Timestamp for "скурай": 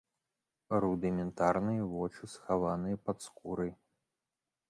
3.27-3.71